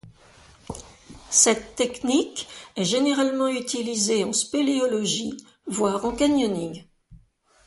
Cette 1.29 1.75
technique 1.75 2.47
est 2.75 2.83
généralement 2.85 3.47
utilisée 3.49 4.23
en 4.23 4.33
spéléologie 4.33 5.37
voire 5.67 6.05
en 6.05 6.11
canyoning. 6.15 6.83